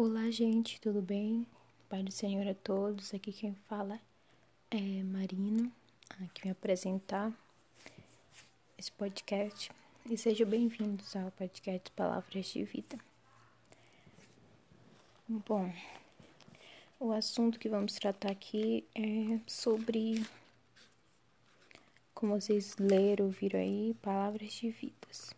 [0.00, 1.44] Olá, gente, tudo bem?
[1.88, 3.12] Pai do Senhor a todos.
[3.12, 4.00] Aqui quem fala
[4.70, 5.72] é Marina,
[6.22, 7.32] aqui me apresentar
[8.78, 9.72] esse podcast.
[10.08, 12.96] E sejam bem-vindos ao podcast Palavras de Vida.
[15.26, 15.74] Bom,
[17.00, 20.24] o assunto que vamos tratar aqui é sobre,
[22.14, 25.34] como vocês leram, ouviram aí, palavras de vidas.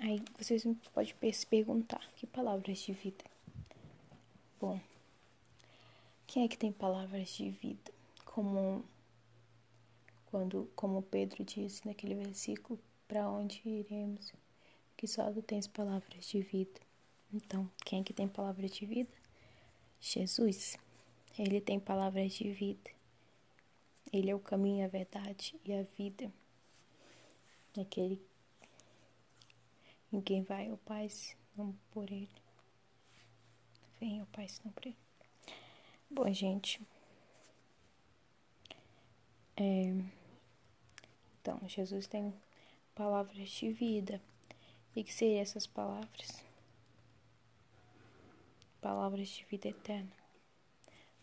[0.00, 3.24] Aí vocês podem se perguntar, que palavras de vida?
[4.60, 4.80] Bom,
[6.26, 7.92] quem é que tem palavras de vida?
[8.24, 8.84] Como
[10.26, 14.32] quando, como Pedro disse naquele versículo, para onde iremos?
[14.96, 16.80] Que só tu tens palavras de vida.
[17.32, 19.10] Então, quem é que tem palavras de vida?
[20.00, 20.76] Jesus.
[21.38, 22.90] Ele tem palavras de vida.
[24.12, 26.30] Ele é o caminho, a verdade e a vida.
[27.80, 28.20] Aquele
[30.10, 32.30] Ninguém vai ao Pai senão por Ele.
[34.00, 34.96] Vem ao Pai senão por Ele.
[36.10, 36.80] Bom, gente.
[39.56, 39.92] É,
[41.40, 42.32] então, Jesus tem
[42.94, 44.20] palavras de vida.
[44.94, 46.42] E que seriam essas palavras?
[48.80, 50.12] Palavras de vida eterna.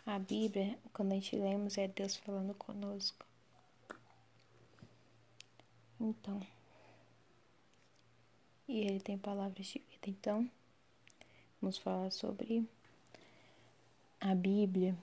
[0.06, 3.26] A Bíblia, quando a gente lemos, é Deus falando conosco.
[6.00, 6.40] Então,
[8.68, 10.08] e ele tem palavras de vida.
[10.08, 10.50] Então,
[11.62, 12.68] vamos falar sobre
[14.20, 14.96] a Bíblia,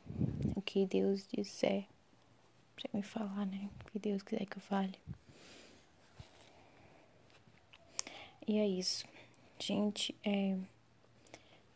[0.56, 1.86] o que Deus disser
[2.74, 3.68] para me falar, né?
[3.80, 4.98] O que Deus quiser que eu fale.
[8.46, 9.06] E é isso.
[9.58, 10.58] Gente, é,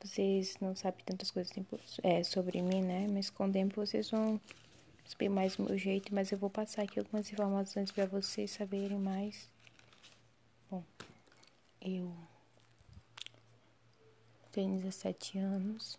[0.00, 1.52] vocês não sabem tantas coisas
[2.02, 3.06] é, sobre mim, né?
[3.08, 4.40] Mas com o tempo vocês vão
[5.04, 8.98] saber mais o meu jeito, mas eu vou passar aqui algumas informações para vocês saberem
[8.98, 9.48] mais.
[10.68, 10.82] Bom,
[11.86, 12.12] eu
[14.50, 15.96] tenho 17 anos,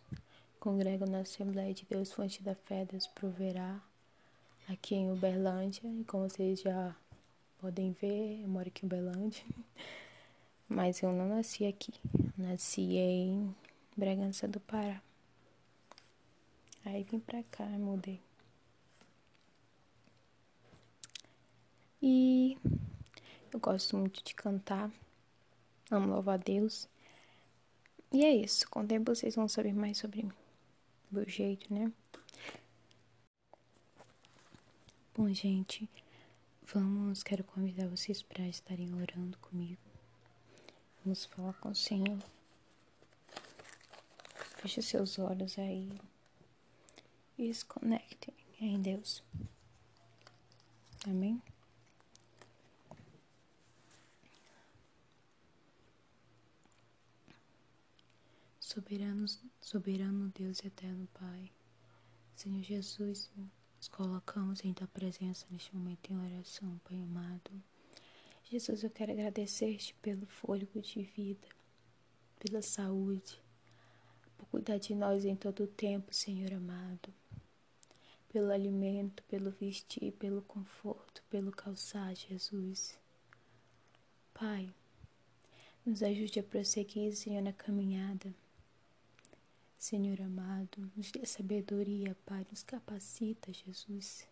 [0.60, 3.82] congrego na Assembleia de Deus Fonte da Fé, Deus proverá,
[4.68, 6.94] aqui em Uberlândia, e como vocês já
[7.60, 9.44] podem ver, eu moro aqui em Uberlândia,
[10.68, 11.94] mas eu não nasci aqui,
[12.38, 13.56] nasci em
[13.96, 15.02] Bragança do Pará.
[16.84, 18.22] Aí vim pra cá, mudei.
[22.02, 22.58] E
[23.52, 24.92] eu gosto muito de cantar.
[25.90, 26.88] Amo louvar Deus.
[28.12, 28.70] E é isso.
[28.70, 30.32] Com o tempo vocês vão saber mais sobre mim.
[31.10, 31.92] Meu jeito, né?
[35.16, 35.90] Bom, gente,
[36.64, 37.24] vamos.
[37.24, 39.82] Quero convidar vocês para estarem orando comigo.
[41.04, 42.20] Vamos falar com o Senhor.
[44.58, 45.90] Feche seus olhos aí
[47.38, 49.24] e se conectem em Deus.
[51.06, 51.42] Amém?
[58.68, 59.26] Soberano,
[59.62, 61.50] soberano Deus eterno Pai,
[62.36, 63.32] Senhor Jesus,
[63.78, 67.50] nos colocamos em Tua presença neste momento em oração, Pai amado.
[68.44, 71.48] Jesus, eu quero agradecer-te pelo fôlego de vida,
[72.40, 73.42] pela saúde,
[74.38, 77.14] por cuidar de nós em todo o tempo, Senhor amado,
[78.28, 83.00] pelo alimento, pelo vestir, pelo conforto, pelo calçar, Jesus.
[84.34, 84.70] Pai,
[85.86, 88.36] nos ajude a prosseguir, Senhor, na caminhada
[89.78, 94.28] Senhor amado, nos dê sabedoria, Pai, nos capacita, Jesus.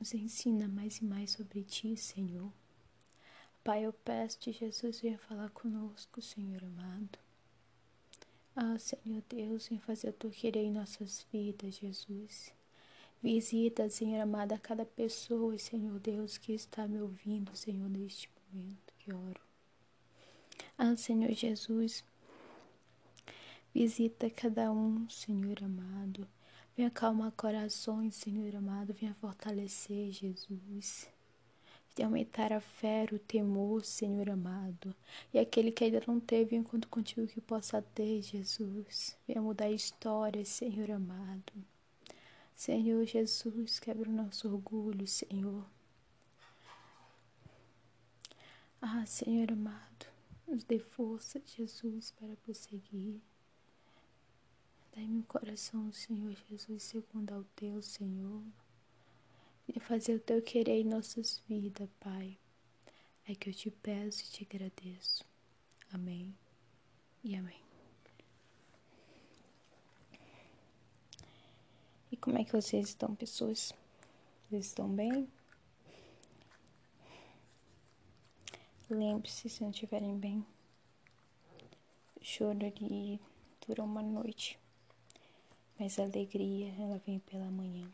[0.00, 2.50] Nos ensina mais e mais sobre Ti, Senhor.
[3.62, 7.18] Pai, eu peço-te, Jesus, venha falar conosco, Senhor amado.
[8.56, 12.52] Ah, Senhor Deus, vem fazer o teu querer em nossas vidas, Jesus.
[13.22, 18.94] Visita, Senhor amado, a cada pessoa, Senhor Deus, que está me ouvindo, Senhor, neste momento
[18.98, 19.40] que oro.
[20.76, 22.04] Ah, Senhor Jesus,
[23.74, 26.28] Visita cada um, Senhor amado.
[26.76, 28.94] Venha acalmar corações, Senhor amado.
[28.94, 31.08] Venha fortalecer, Jesus.
[31.96, 34.94] Venha aumentar a fé, o temor, Senhor amado.
[35.32, 39.16] E aquele que ainda não teve, enquanto contigo que possa ter, Jesus.
[39.26, 41.52] Venha mudar histórias, Senhor amado.
[42.54, 45.64] Senhor Jesus, quebra o nosso orgulho, Senhor.
[48.80, 50.06] Ah, Senhor amado,
[50.46, 53.20] nos dê força, Jesus, para prosseguir.
[54.94, 58.42] Dai-me o coração, Senhor Jesus, segundo ao teu, Senhor.
[59.66, 62.38] E fazer o teu querer em nossas vidas, Pai.
[63.26, 65.24] É que eu te peço e te agradeço.
[65.90, 66.32] Amém
[67.24, 67.60] e amém.
[72.12, 73.72] E como é que vocês estão, pessoas?
[74.48, 75.28] Vocês estão bem?
[78.88, 80.46] Lembre-se, se não estiverem bem,
[82.20, 83.18] choro ele
[83.66, 84.58] dura uma noite,
[85.78, 87.90] mas a alegria ela vem pela manhã.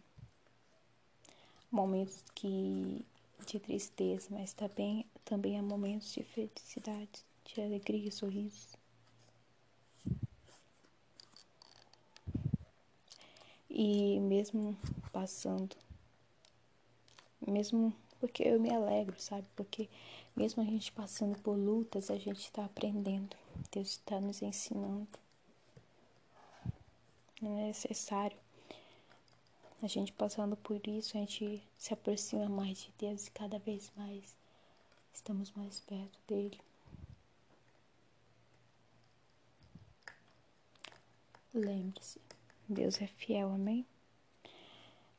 [1.70, 3.04] Momentos que
[3.46, 8.76] de tristeza, mas também também há momentos de felicidade, de alegria e sorrisos.
[13.68, 14.76] E mesmo
[15.12, 15.76] passando,
[17.46, 19.46] mesmo porque eu me alegro, sabe?
[19.56, 19.88] Porque
[20.36, 23.36] mesmo a gente passando por lutas, a gente está aprendendo.
[23.72, 25.08] Deus está nos ensinando.
[27.42, 28.36] É necessário
[29.82, 33.90] a gente passando por isso, a gente se aproxima mais de Deus e cada vez
[33.96, 34.36] mais
[35.12, 36.60] estamos mais perto dele.
[41.54, 42.20] Lembre-se,
[42.68, 43.86] Deus é fiel, amém?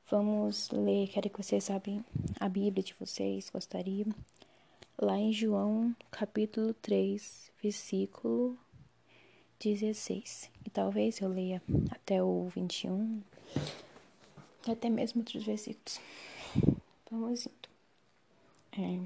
[0.10, 2.06] Vamos ler, quero que vocês sabem
[2.40, 4.06] a Bíblia de vocês, gostaria.
[4.98, 8.58] Lá em João, capítulo 3, versículo
[9.60, 10.52] 16.
[10.74, 13.22] Talvez eu leia até o 21,
[14.68, 16.00] e até mesmo outros versículos.
[17.10, 17.70] Vamos indo.
[18.78, 19.00] É.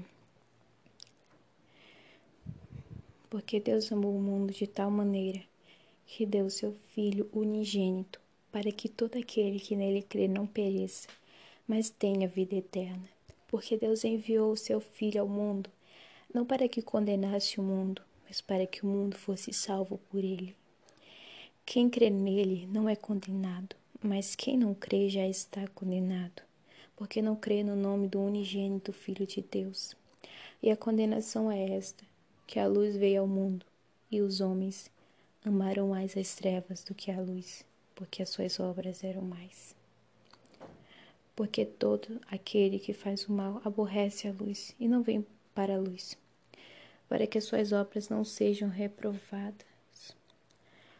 [3.28, 5.42] Porque Deus amou o mundo de tal maneira
[6.06, 8.20] que deu seu Filho unigênito,
[8.52, 11.08] para que todo aquele que nele crê não pereça,
[11.66, 13.08] mas tenha vida eterna.
[13.48, 15.68] Porque Deus enviou o seu Filho ao mundo,
[16.32, 20.54] não para que condenasse o mundo, mas para que o mundo fosse salvo por ele.
[21.66, 26.40] Quem crê nele não é condenado, mas quem não crê já está condenado,
[26.94, 29.96] porque não crê no nome do unigênito Filho de Deus.
[30.62, 32.04] E a condenação é esta:
[32.46, 33.66] que a luz veio ao mundo,
[34.08, 34.88] e os homens
[35.44, 37.64] amaram mais as trevas do que a luz,
[37.96, 39.74] porque as suas obras eram mais.
[41.34, 45.80] Porque todo aquele que faz o mal aborrece a luz e não vem para a
[45.80, 46.16] luz,
[47.08, 49.75] para que as suas obras não sejam reprovadas.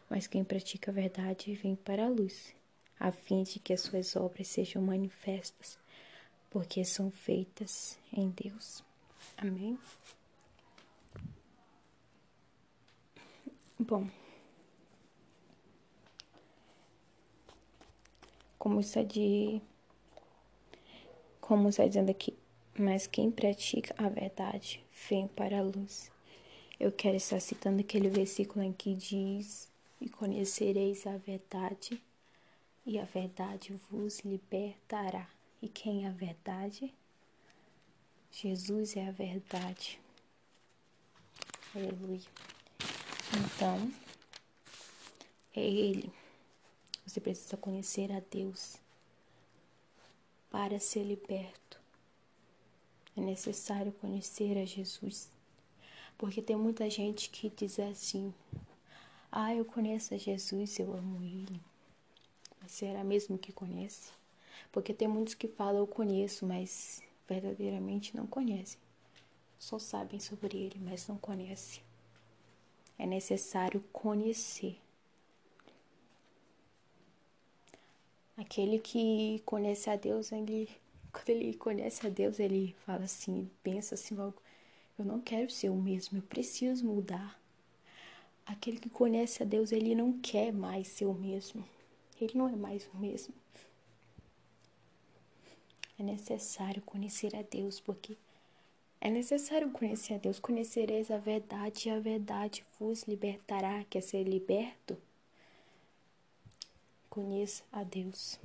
[0.09, 2.53] Mas quem pratica a verdade vem para a luz,
[2.99, 5.77] a fim de que as suas obras sejam manifestas,
[6.49, 8.83] porque são feitas em Deus.
[9.37, 9.77] Amém?
[13.79, 14.09] Bom.
[18.67, 19.61] como está de
[21.39, 22.33] como está dizendo aqui,
[22.77, 26.11] mas quem pratica a verdade vem para a luz.
[26.77, 32.01] Eu quero estar citando aquele versículo em que diz: E conhecereis a verdade,
[32.85, 35.27] e a verdade vos libertará.
[35.61, 36.93] E quem é a verdade?
[38.31, 39.99] Jesus é a verdade.
[41.75, 42.21] Aleluia.
[43.33, 43.91] Então,
[45.55, 46.11] é Ele.
[47.05, 48.77] Você precisa conhecer a Deus
[50.51, 51.79] para ser liberto.
[53.15, 55.29] É necessário conhecer a Jesus.
[56.17, 58.33] Porque tem muita gente que diz assim:
[59.31, 61.61] Ah, eu conheço a Jesus, eu amo Ele.
[62.61, 64.11] Mas será mesmo que conhece?
[64.71, 68.79] Porque tem muitos que falam eu conheço, mas verdadeiramente não conhecem.
[69.59, 71.83] Só sabem sobre Ele, mas não conhecem.
[72.99, 74.79] É necessário conhecer.
[78.37, 80.69] Aquele que conhece a Deus, ele,
[81.11, 84.35] quando ele conhece a Deus, ele fala assim, pensa assim logo,
[84.97, 87.36] eu não quero ser o mesmo, eu preciso mudar.
[88.47, 91.67] Aquele que conhece a Deus, ele não quer mais ser o mesmo.
[92.19, 93.33] Ele não é mais o mesmo.
[95.99, 98.15] É necessário conhecer a Deus, porque
[99.01, 100.39] é necessário conhecer a Deus.
[100.39, 103.83] Conhecereis a verdade e a verdade vos libertará.
[103.89, 104.97] Quer ser liberto?
[107.09, 108.39] Conheça a Deus.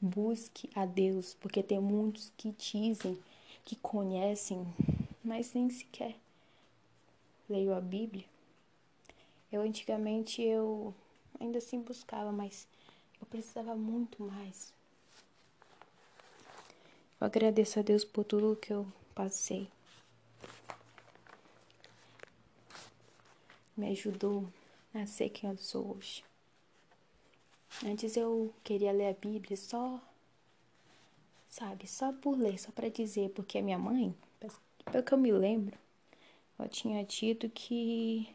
[0.00, 3.16] Busque a Deus, porque tem muitos que dizem
[3.64, 4.66] que conhecem,
[5.22, 6.16] mas nem sequer
[7.48, 8.31] leio a Bíblia.
[9.52, 10.94] Eu antigamente eu
[11.38, 12.66] ainda assim buscava, mas
[13.20, 14.72] eu precisava muito mais.
[17.20, 19.68] Eu agradeço a Deus por tudo que eu passei.
[23.76, 24.48] Me ajudou
[24.94, 26.24] a ser quem eu sou hoje.
[27.84, 30.00] Antes eu queria ler a Bíblia só,
[31.48, 34.14] sabe, só por ler, só para dizer, porque a minha mãe,
[34.90, 35.76] pelo que eu me lembro,
[36.58, 38.28] ela tinha dito que.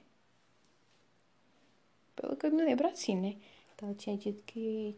[2.17, 3.38] Pelo que eu me lembro assim, né?
[3.74, 4.95] Então ela tinha dito que,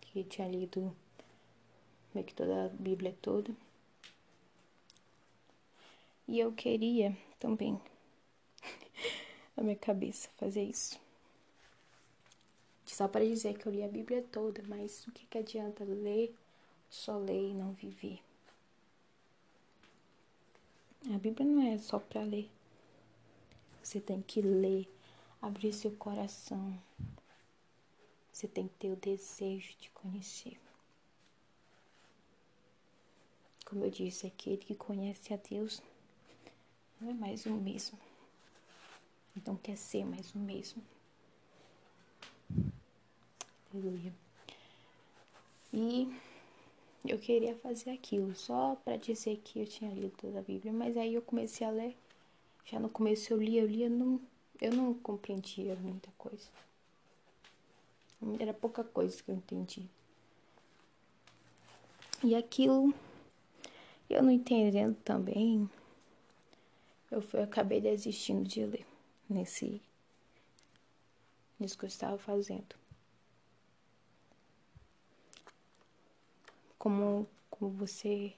[0.00, 0.96] que tinha lido
[2.14, 3.54] meio que toda a Bíblia toda.
[6.26, 7.78] E eu queria também,
[9.54, 10.98] na minha cabeça, fazer isso.
[12.86, 16.34] Só para dizer que eu li a Bíblia toda, mas o que, que adianta ler,
[16.88, 18.18] só ler e não viver?
[21.12, 22.48] A Bíblia não é só para ler.
[23.82, 24.88] Você tem que ler
[25.42, 26.80] abrir seu coração.
[28.32, 30.58] Você tem que ter o desejo de conhecer.
[33.66, 35.82] Como eu disse, aquele que conhece a Deus
[37.00, 37.98] não é mais o mesmo.
[39.44, 40.82] Não quer ser mais o mesmo.
[43.72, 44.14] Aleluia.
[45.72, 46.14] E
[47.04, 50.96] eu queria fazer aquilo só para dizer que eu tinha lido toda a Bíblia, mas
[50.96, 51.96] aí eu comecei a ler.
[52.66, 54.20] Já no começo eu lia, eu lia, não,
[54.62, 56.48] eu não compreendia muita coisa.
[58.38, 59.88] Era pouca coisa que eu entendi.
[62.22, 62.94] E aquilo,
[64.08, 65.68] eu não entendendo também,
[67.10, 68.86] eu, fui, eu acabei desistindo de ler
[69.28, 69.82] nesse,
[71.58, 72.76] nisso que eu estava fazendo.
[76.78, 78.32] Como, como você,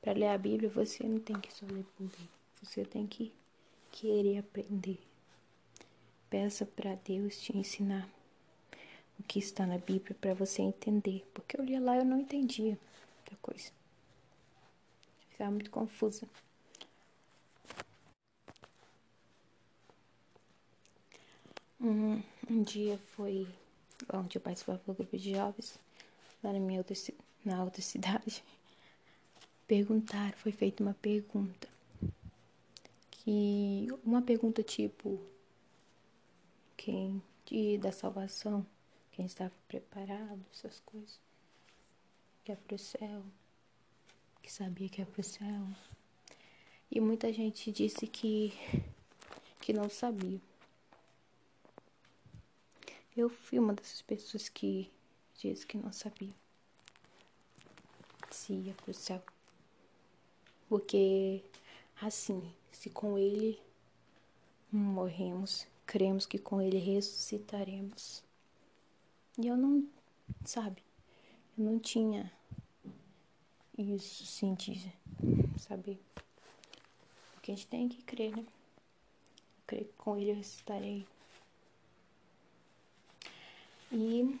[0.00, 2.28] para ler a Bíblia, você não tem que só ler por ler.
[2.62, 3.30] Você tem que
[3.92, 5.09] querer aprender.
[6.30, 8.08] Peça para Deus te ensinar
[9.18, 11.28] o que está na Bíblia para você entender.
[11.34, 12.78] Porque eu lia lá eu não entendia
[13.18, 13.72] muita coisa.
[15.30, 16.26] Ficava muito confusa.
[21.80, 23.48] Um, um dia foi
[24.12, 25.78] onde eu participava do grupo de jovens,
[26.44, 26.94] lá na minha outra,
[27.44, 28.44] na outra cidade.
[29.66, 31.68] Perguntaram, foi feita uma pergunta.
[33.10, 35.20] Que uma pergunta tipo
[36.80, 38.66] quem de, da salvação,
[39.12, 41.20] quem estava preparado, essas coisas.
[42.42, 43.22] Que é pro céu,
[44.42, 45.68] que sabia que é pro céu.
[46.90, 48.54] E muita gente disse que
[49.60, 50.40] que não sabia.
[53.14, 54.90] Eu fui uma dessas pessoas que
[55.34, 56.32] disse que não sabia
[58.30, 59.22] se ia pro céu.
[60.66, 61.44] Porque,
[62.00, 63.60] assim, se com ele
[64.72, 68.22] morremos, cremos que com ele ressuscitaremos.
[69.36, 69.84] E eu não,
[70.44, 70.84] sabe,
[71.58, 72.32] eu não tinha
[73.76, 74.80] isso, sim, de
[75.58, 76.00] saber.
[77.32, 78.46] Porque a gente tem que crer, né?
[79.66, 81.04] Crer que com ele eu ressuscitarei.
[83.90, 84.38] E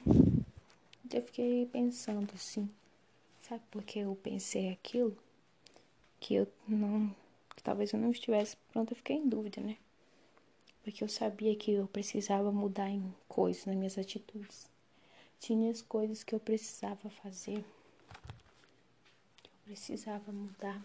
[1.12, 2.70] eu fiquei pensando assim,
[3.42, 5.18] sabe por que eu pensei aquilo?
[6.20, 7.12] Que eu não.
[7.56, 9.76] Que talvez eu não estivesse pronta, eu fiquei em dúvida, né?
[10.90, 14.68] Porque eu sabia que eu precisava mudar em coisas, nas minhas atitudes.
[15.38, 17.64] Tinha as coisas que eu precisava fazer,
[19.40, 20.82] que eu precisava mudar.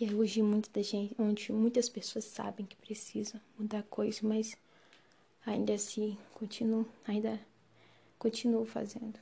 [0.00, 4.56] E hoje muita gente, onde muitas pessoas sabem que precisam mudar coisas, mas
[5.44, 7.38] ainda assim continuo, ainda
[8.18, 9.20] continuo fazendo.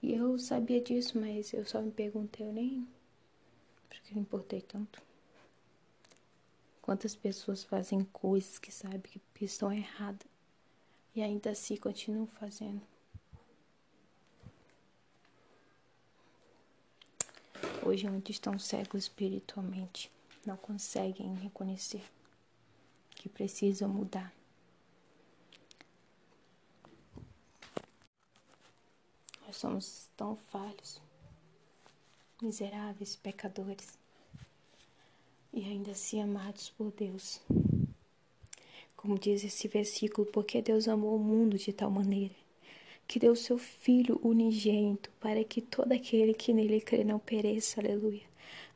[0.00, 2.86] E eu sabia disso, mas eu só me perguntei, eu nem
[3.88, 5.07] porque me importei tanto.
[6.88, 10.26] Quantas pessoas fazem coisas que sabem que estão erradas
[11.14, 12.80] e ainda assim continuam fazendo.
[17.84, 20.10] Hoje muitos estão cegos espiritualmente,
[20.46, 22.02] não conseguem reconhecer
[23.10, 24.32] que precisam mudar.
[29.46, 31.02] Nós somos tão falhos,
[32.40, 33.98] miseráveis, pecadores,
[35.58, 37.40] e ainda assim amados por Deus.
[38.96, 42.34] Como diz esse versículo, porque Deus amou o mundo de tal maneira
[43.08, 48.22] que deu seu Filho unigênito para que todo aquele que nele crê não pereça, aleluia,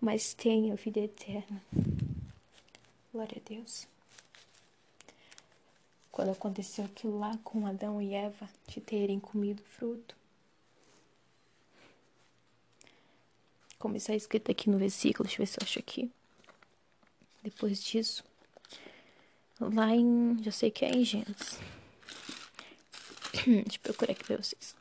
[0.01, 1.63] mas tenha vida eterna.
[3.13, 3.87] Glória a Deus.
[6.11, 10.17] Quando aconteceu aquilo lá com Adão e Eva de terem comido fruto,
[13.79, 16.11] como está escrito aqui no versículo, deixa eu ver se eu acho aqui.
[17.43, 18.25] Depois disso,
[19.61, 20.43] lá em.
[20.43, 21.59] Já sei que é em Gênesis.
[23.45, 24.77] Deixa eu procurar aqui pra vocês.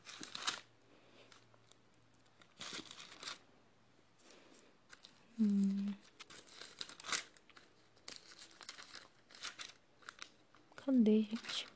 [5.39, 5.93] Hum.
[10.75, 11.70] Cadê, gente?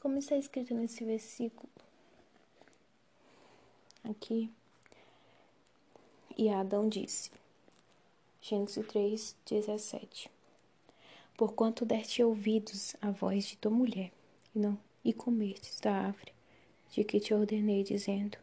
[0.00, 1.68] Como está escrito nesse versículo?
[4.04, 4.48] Aqui.
[6.36, 7.32] E Adão disse.
[8.40, 10.30] Gênesis 3, 17.
[11.36, 14.12] Porquanto deste ouvidos à voz de tua mulher,
[14.54, 16.32] e não e comestes da árvore
[16.92, 18.38] de que te ordenei, dizendo: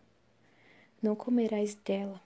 [1.01, 2.21] Não comerás dela,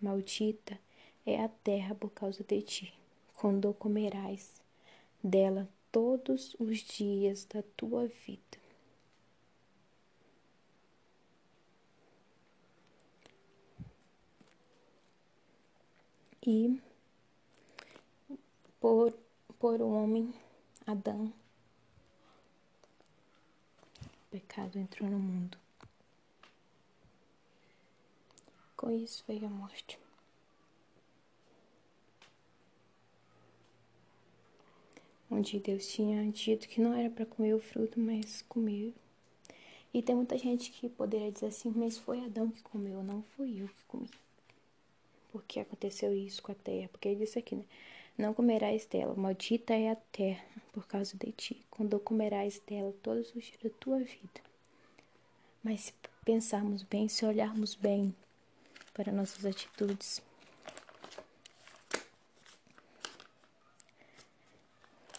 [0.00, 0.78] maldita
[1.24, 2.94] é a terra por causa de ti,
[3.36, 4.60] quando comerás
[5.24, 8.65] dela todos os dias da tua vida.
[16.46, 16.80] E
[18.80, 19.12] por,
[19.58, 20.32] por o homem,
[20.86, 21.32] Adão,
[24.04, 25.58] o pecado entrou no mundo.
[28.76, 29.98] Com isso veio a morte.
[35.28, 38.94] Onde Deus tinha dito que não era para comer o fruto, mas comeu.
[39.92, 43.60] E tem muita gente que poderia dizer assim, mas foi Adão que comeu, não fui
[43.60, 44.08] eu que comi
[45.36, 46.88] porque aconteceu isso com a terra.
[46.88, 47.64] Porque ele disse aqui, né?
[48.16, 53.34] Não comerás dela, maldita é a terra por causa de ti, quando comerás dela todos
[53.34, 54.40] os dias da tua vida.
[55.62, 58.16] Mas se pensarmos bem, se olharmos bem
[58.94, 60.22] para nossas atitudes,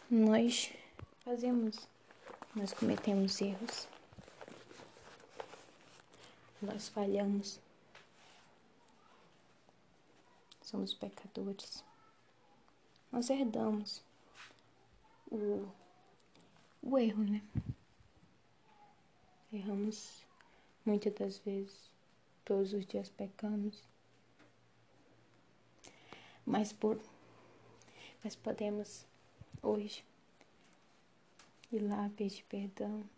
[0.10, 0.74] nós
[1.20, 1.88] fazemos,
[2.56, 3.88] nós cometemos erros,
[6.60, 7.60] nós falhamos
[10.68, 11.82] somos pecadores.
[13.10, 14.04] Nós herdamos
[15.32, 15.66] o,
[16.82, 17.42] o erro, né?
[19.54, 20.26] Erramos
[20.86, 21.90] muitas das vezes,
[22.44, 23.82] todos os dias pecamos.
[26.46, 27.00] Mas por
[28.22, 29.06] mas podemos
[29.62, 30.04] hoje
[31.72, 33.10] ir lá pedir perdão.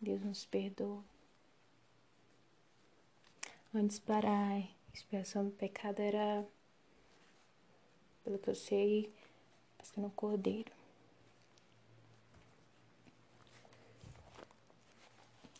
[0.00, 1.04] Deus nos perdoa.
[3.74, 6.46] Antes parar expiação do pecado era,
[8.24, 9.12] pelo que eu sei,
[9.96, 10.70] no cordeiro.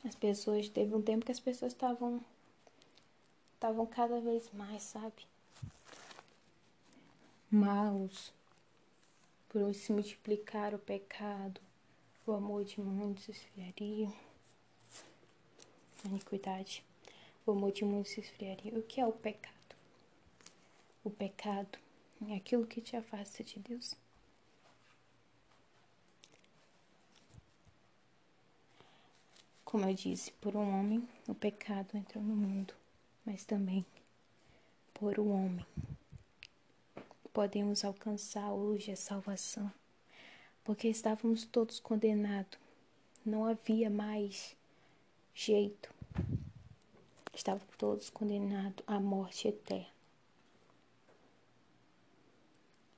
[0.04, 2.24] As pessoas, teve um tempo que as pessoas estavam
[3.54, 5.26] estavam cada vez mais, sabe?
[7.50, 8.32] Maus,
[9.48, 11.60] por se multiplicar o pecado,
[12.24, 14.12] o amor de muitos esfriaria,
[16.04, 16.84] a iniquidade
[17.50, 18.78] o amor de muitos se esfriaria.
[18.78, 19.54] O que é o pecado?
[21.02, 21.78] O pecado
[22.28, 23.94] é aquilo que te afasta de Deus.
[29.64, 32.74] Como eu disse, por um homem o pecado entrou no mundo,
[33.24, 33.84] mas também
[34.94, 35.66] por um homem
[37.32, 39.70] podemos alcançar hoje a salvação,
[40.64, 42.58] porque estávamos todos condenados,
[43.24, 44.56] não havia mais
[45.34, 45.97] jeito
[47.38, 49.86] estavam todos condenados à morte eterna.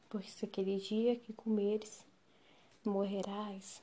[0.08, 2.04] Pois aquele dia que comeres,
[2.82, 3.82] morrerás.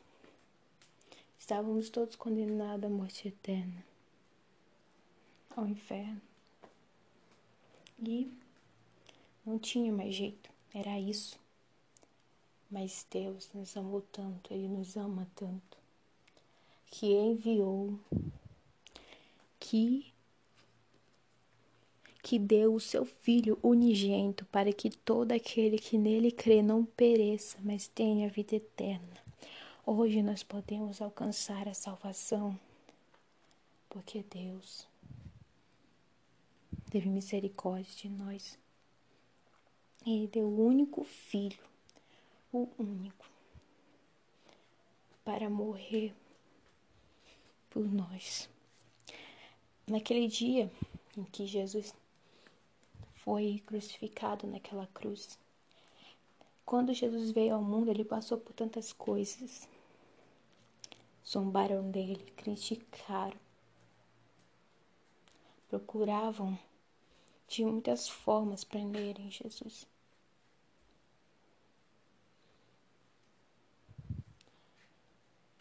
[1.39, 3.85] Estávamos todos condenados à morte eterna,
[5.55, 6.21] ao inferno.
[7.99, 8.29] E
[9.45, 11.39] não tinha mais jeito, era isso.
[12.69, 15.77] Mas Deus nos amou tanto, Ele nos ama tanto,
[16.87, 17.97] que enviou
[19.59, 20.16] que
[22.27, 27.57] que deu o seu Filho unigênito para que todo aquele que nele crê não pereça,
[27.63, 29.23] mas tenha vida eterna.
[29.85, 32.59] Hoje nós podemos alcançar a salvação,
[33.87, 34.85] porque Deus
[36.91, 38.59] teve misericórdia de nós.
[40.05, 41.63] Ele deu o único Filho,
[42.51, 43.25] o único,
[45.23, 46.13] para morrer
[47.69, 48.49] por nós.
[49.87, 50.69] Naquele dia
[51.15, 51.95] em que Jesus
[53.27, 55.37] foi crucificado naquela cruz.
[56.65, 59.67] Quando Jesus veio ao mundo, ele passou por tantas coisas.
[61.27, 63.37] Zombaram dele, criticaram,
[65.67, 66.57] procuravam
[67.49, 69.85] de muitas formas prenderem Jesus.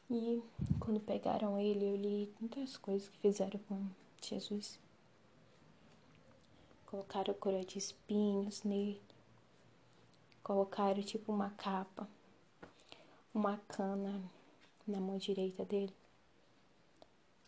[0.09, 0.41] E
[0.79, 3.89] quando pegaram ele, eu li muitas coisas que fizeram com
[4.23, 4.86] Jesus.
[6.97, 9.03] Colocaram coroa de espinhos nele.
[10.43, 12.09] Colocaram tipo uma capa,
[13.35, 14.19] uma cana
[14.89, 15.93] na mão direita dele.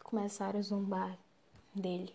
[0.03, 1.19] Começaram a zombar
[1.75, 2.15] dele.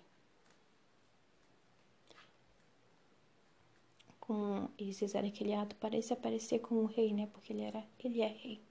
[4.19, 7.27] Com, eles fizeram aquele ato, parece aparecer como um rei, né?
[7.33, 8.61] Porque ele era, ele é rei.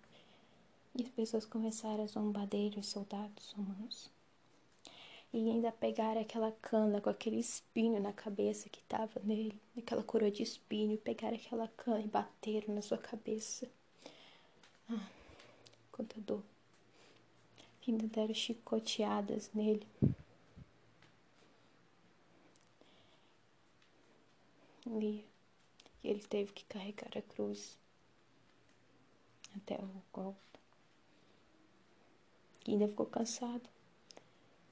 [0.94, 4.08] E as pessoas começaram a zombar dele, os soldados romanos
[5.32, 10.30] e ainda pegaram aquela cana com aquele espinho na cabeça que tava nele, aquela coroa
[10.30, 13.66] de espinho, pegaram aquela cana e bateram na sua cabeça.
[14.90, 15.08] Ah,
[15.90, 16.42] contador.
[17.88, 19.86] Ainda deram chicoteadas nele.
[24.84, 25.24] E
[26.04, 27.78] ele teve que carregar a cruz
[29.56, 30.38] até o golpe.
[32.66, 33.68] E ainda ficou cansado.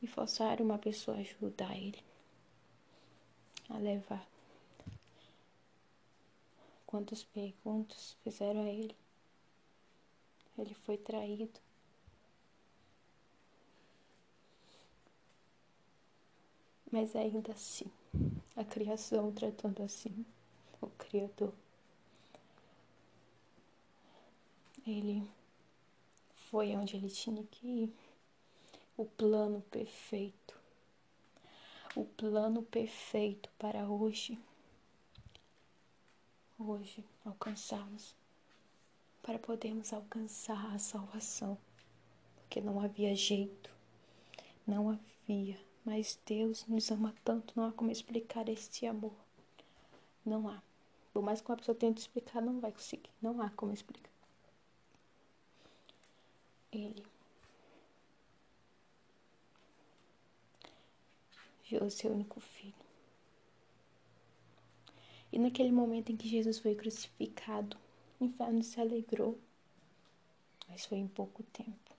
[0.02, 2.02] E forçaram uma pessoa a ajudar ele
[3.68, 4.26] a levar.
[6.86, 8.96] Quantas perguntas fizeram a ele?
[10.58, 11.60] Ele foi traído.
[16.90, 17.90] Mas ainda assim,
[18.56, 20.24] a criação tratando assim
[20.80, 21.52] o Criador.
[24.86, 25.22] Ele
[26.50, 27.94] foi onde ele tinha que ir.
[29.00, 30.60] O plano perfeito.
[31.96, 34.38] O plano perfeito para hoje.
[36.58, 38.14] Hoje alcançarmos.
[39.22, 41.56] Para podermos alcançar a salvação.
[42.36, 43.70] Porque não havia jeito.
[44.66, 45.58] Não havia.
[45.82, 49.14] Mas Deus nos ama tanto, não há como explicar este amor.
[50.26, 50.62] Não há.
[51.10, 53.08] Por mais que uma pessoa tente explicar, não vai conseguir.
[53.22, 54.12] Não há como explicar.
[56.70, 57.02] Ele
[61.70, 62.74] viu seu único filho.
[65.32, 67.76] E naquele momento em que Jesus foi crucificado,
[68.18, 69.38] o inferno se alegrou.
[70.68, 71.94] Mas foi em pouco tempo.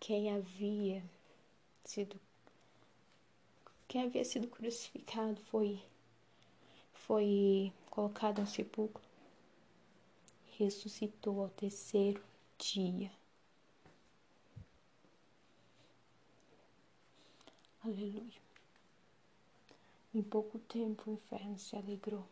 [0.00, 1.02] Quem havia
[1.84, 2.20] sido
[3.86, 5.80] quem havia sido crucificado foi
[6.92, 9.02] foi colocado no sepulcro,
[10.58, 12.22] ressuscitou ao terceiro
[12.58, 13.10] dia.
[17.84, 18.40] Aleluia.
[20.12, 22.26] Em pouco tempo o inferno se alegrou.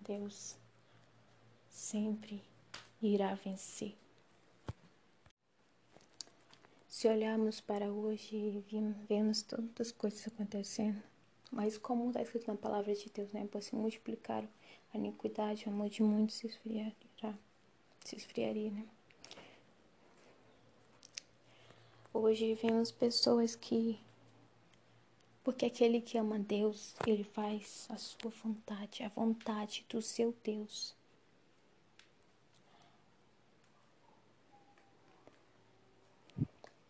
[0.00, 0.56] Deus
[1.68, 2.42] sempre
[3.02, 3.94] irá vencer.
[6.88, 8.64] Se olharmos para hoje,
[9.06, 11.02] vemos tantas coisas acontecendo,
[11.52, 13.46] mas como está escrito na palavra de Deus, né?
[13.46, 14.48] Por se multiplicar
[14.94, 17.38] a iniquidade, o amor de muitos se esfriará,
[18.02, 18.86] se esfriaria, né?
[22.18, 24.00] Hoje vemos pessoas que,
[25.44, 30.96] porque aquele que ama Deus, ele faz a sua vontade, a vontade do seu Deus.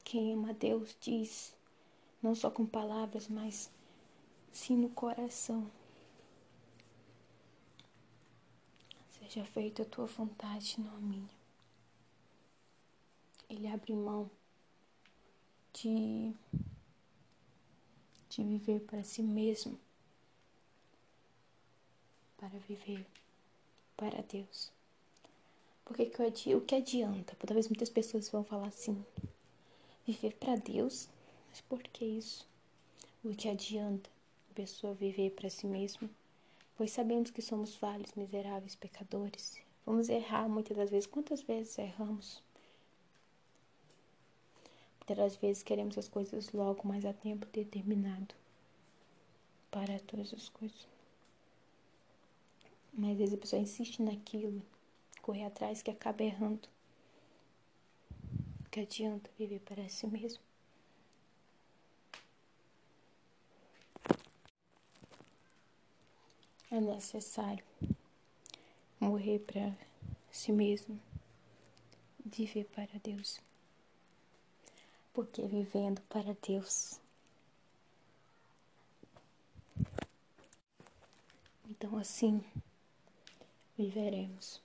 [0.04, 1.52] Quem ama Deus diz,
[2.22, 3.68] não só com palavras, mas
[4.52, 5.68] sim no coração.
[9.10, 11.36] Seja feita a tua vontade, não a minha.
[13.50, 14.30] Ele abre mão
[15.82, 16.32] de,
[18.30, 19.78] de viver para si mesmo,
[22.38, 23.06] para viver
[23.96, 24.70] para Deus.
[25.84, 26.10] Porque
[26.54, 27.36] o que adianta?
[27.36, 29.04] Talvez muitas pessoas vão falar assim:
[30.06, 31.08] Viver para Deus?
[31.50, 32.46] Mas por que isso?
[33.22, 34.08] O que adianta
[34.50, 36.08] a pessoa viver para si mesma?
[36.76, 39.58] Pois sabemos que somos falhos, miseráveis, pecadores.
[39.84, 41.06] Vamos errar muitas das vezes.
[41.06, 42.42] Quantas vezes erramos?
[45.08, 48.34] Muitas vezes queremos as coisas logo, mas há tempo determinado
[49.70, 50.86] para todas as coisas.
[52.92, 54.62] Mas às vezes a pessoa insiste naquilo,
[55.22, 56.68] correr atrás que acaba errando
[58.76, 60.42] que adianta viver para si mesmo?
[66.70, 67.64] É necessário
[69.00, 69.74] morrer para
[70.30, 71.00] si mesmo,
[72.22, 73.45] viver para Deus.
[75.16, 77.00] Porque vivendo para Deus,
[81.70, 82.44] então assim
[83.78, 84.60] viveremos.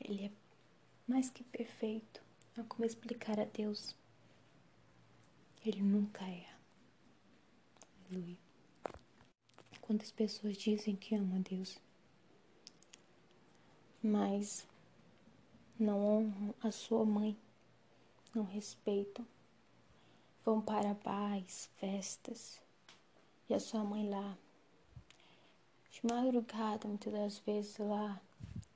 [0.00, 0.30] Ele é
[1.06, 2.20] mais que perfeito.
[2.56, 3.94] Não como explicar a Deus.
[5.64, 6.58] Ele nunca erra.
[8.10, 8.36] Aleluia.
[9.80, 11.78] Quantas pessoas dizem que amam a Deus,
[14.02, 14.66] mas
[15.78, 17.38] não honram a sua mãe,
[18.34, 19.26] não respeitam,
[20.44, 22.60] vão para bares, festas,
[23.48, 24.36] e a sua mãe lá,
[25.90, 28.20] de madrugada, muitas das vezes lá,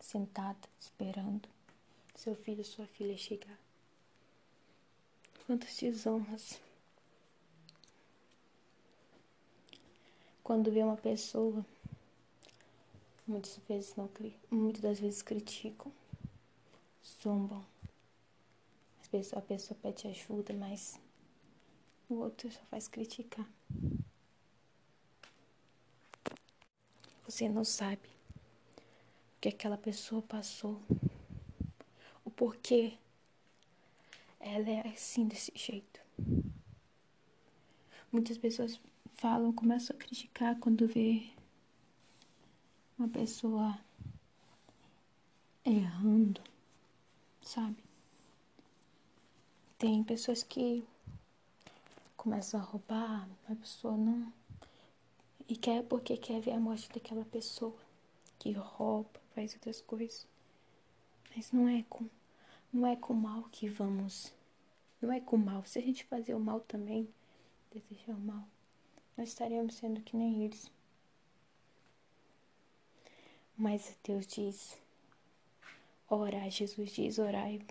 [0.00, 1.48] sentada, esperando
[2.14, 3.58] seu filho, sua filha chegar.
[5.46, 6.60] Quantas desonras.
[10.42, 11.64] Quando vê uma pessoa,
[13.26, 14.08] muitas vezes não
[14.50, 15.92] muitas das vezes criticam,
[17.22, 17.73] zombam.
[19.14, 21.00] A pessoa pede ajuda, mas
[22.09, 23.48] o outro só faz criticar.
[27.24, 28.09] Você não sabe
[29.37, 30.83] o que aquela pessoa passou,
[32.24, 32.98] o porquê
[34.40, 36.00] ela é assim desse jeito.
[38.11, 38.81] Muitas pessoas
[39.14, 41.31] falam, começam a criticar quando vê
[42.98, 43.79] uma pessoa
[45.64, 46.42] errando,
[47.40, 47.84] sabe?
[49.78, 50.84] Tem pessoas que
[52.16, 54.32] começam a roubar, a pessoa não.
[55.48, 57.76] E quer porque quer ver a morte daquela pessoa
[58.38, 60.26] que rouba, faz outras coisas.
[61.34, 62.06] Mas não é com
[62.74, 64.32] não é com mal que vamos.
[65.00, 65.64] Não é com mal.
[65.64, 67.08] Se a gente fazer o mal também,
[67.72, 68.48] desejar o mal,
[69.16, 70.68] nós estaremos sendo que nem eles.
[73.56, 74.76] Mas Deus diz:
[76.08, 77.64] orar, Jesus diz: orai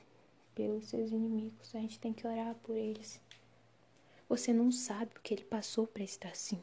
[0.56, 1.76] pelos seus inimigos.
[1.76, 3.20] A gente tem que orar por eles.
[4.30, 6.62] Você não sabe o que ele passou para estar assim.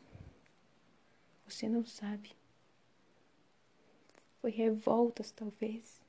[1.47, 2.33] Você não sabe.
[4.41, 6.01] Foi revoltas, talvez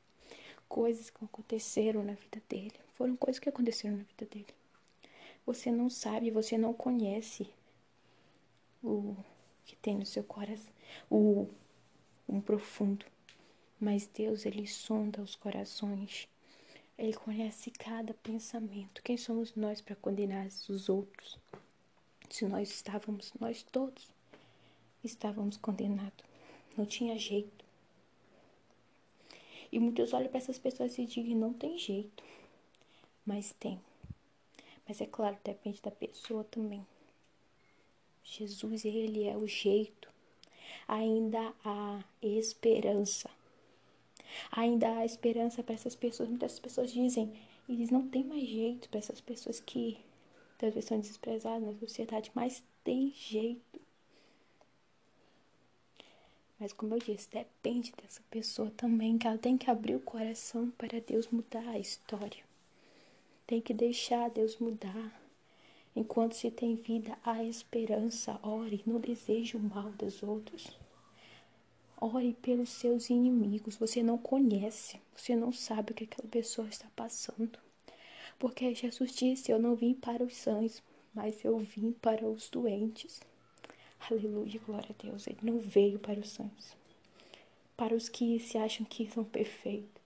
[0.72, 2.80] coisas que aconteceram na vida dele.
[2.96, 4.54] Foram coisas que aconteceram na vida dele.
[5.46, 7.50] Você não sabe, você não conhece
[8.82, 9.16] o
[9.66, 10.72] que tem no seu coração,
[11.10, 11.48] o
[12.28, 13.06] um profundo.
[13.80, 16.28] Mas Deus, ele sonda os corações.
[17.02, 19.02] Ele conhece cada pensamento.
[19.02, 21.36] Quem somos nós para condenar os outros?
[22.30, 24.08] Se nós estávamos, nós todos
[25.04, 26.24] estávamos condenados.
[26.78, 27.66] Não tinha jeito.
[29.72, 32.24] E muitos olham para essas pessoas e dizem: não tem jeito.
[33.26, 33.82] Mas tem.
[34.88, 36.86] Mas é claro, depende da pessoa também.
[38.24, 40.08] Jesus, ele é o jeito.
[40.88, 43.28] Ainda há esperança.
[44.52, 46.30] Ainda há esperança para essas pessoas.
[46.30, 47.32] Muitas pessoas dizem,
[47.68, 49.98] eles não tem mais jeito para essas pessoas que
[50.58, 53.82] talvez são desprezadas na sociedade, mas tem jeito.
[56.60, 60.70] Mas como eu disse, depende dessa pessoa também, que ela tem que abrir o coração
[60.78, 62.44] para Deus mudar a história.
[63.48, 65.20] Tem que deixar Deus mudar.
[65.96, 68.40] Enquanto se tem vida, há esperança.
[68.44, 70.80] Ore, não deseje o mal dos outros.
[72.04, 73.78] Ore pelos seus inimigos.
[73.78, 77.60] Você não conhece, você não sabe o que aquela pessoa está passando.
[78.40, 80.82] Porque Jesus disse: Eu não vim para os sãos,
[81.14, 83.22] mas eu vim para os doentes.
[84.10, 85.28] Aleluia, glória a Deus.
[85.28, 86.76] Ele não veio para os santos,
[87.78, 90.02] para os que se acham que são perfeitos.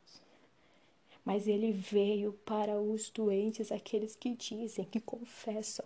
[1.23, 5.85] Mas ele veio para os doentes, aqueles que dizem, que confessam.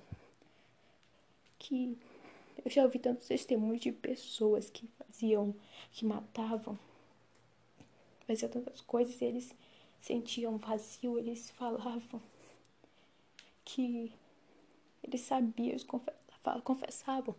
[1.59, 1.95] Que
[2.63, 5.55] eu já ouvi tantos testemunhos de pessoas que faziam,
[5.91, 6.77] que matavam,
[8.27, 9.55] faziam tantas coisas e eles
[10.01, 12.21] sentiam vazio, eles falavam
[13.65, 14.11] que
[15.03, 15.85] eles sabiam, eles
[16.63, 17.35] confessavam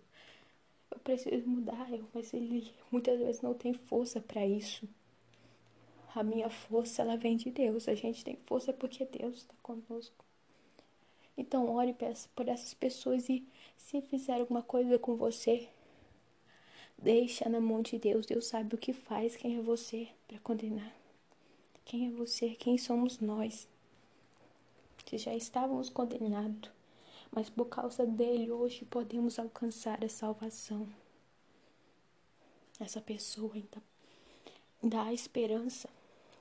[0.90, 4.88] eu preciso mudar, mas ele muitas vezes não tem força para isso.
[6.14, 7.86] A minha força, ela vem de Deus.
[7.86, 10.24] A gente tem força porque Deus está conosco.
[11.40, 11.96] Então, ore
[12.36, 15.70] por essas pessoas e se fizer alguma coisa com você,
[16.98, 18.26] deixa na mão de Deus.
[18.26, 20.94] Deus sabe o que faz, quem é você para condenar.
[21.82, 22.50] Quem é você?
[22.50, 23.66] Quem somos nós?
[25.06, 26.70] Se já estávamos condenados,
[27.32, 30.86] mas por causa dele hoje podemos alcançar a salvação.
[32.78, 33.82] Essa pessoa ainda
[34.82, 35.88] dá esperança.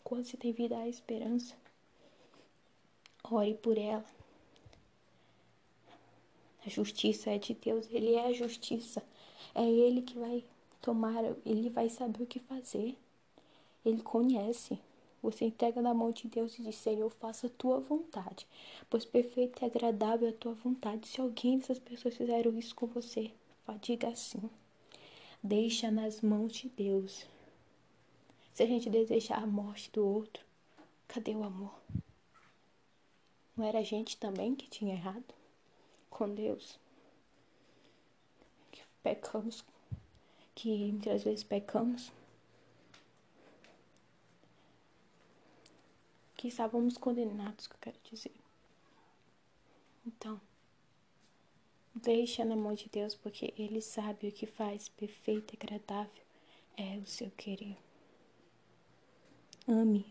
[0.04, 1.56] Quando se tem vida, há esperança.
[3.24, 4.19] Ore por ela.
[6.66, 9.04] A justiça é de Deus, Ele é a justiça.
[9.56, 10.44] É Ele que vai
[10.82, 12.98] tomar, Ele vai saber o que fazer.
[13.86, 14.80] Ele conhece.
[15.22, 18.48] Você entrega na mão de Deus e diz: Senhor, faça a tua vontade,
[18.90, 21.08] pois perfeito e agradável é a tua vontade.
[21.08, 23.32] Se alguém dessas pessoas fizeram isso com você,
[23.82, 24.50] diga assim:
[25.44, 27.26] deixa nas mãos de Deus.
[28.54, 30.44] Se a gente desejar a morte do outro,
[31.08, 31.74] cadê o amor?
[33.56, 35.39] Não era a gente também que tinha errado
[36.10, 36.80] com Deus?
[38.72, 39.64] Que pecamos,
[40.56, 42.12] que muitas vezes pecamos
[46.40, 48.32] que estávamos condenados, que eu quero dizer.
[50.08, 50.40] Então,
[51.94, 56.24] deixa na mão de Deus, porque Ele sabe o que faz perfeito e agradável
[56.78, 57.76] é o seu querer.
[59.68, 60.06] Ame,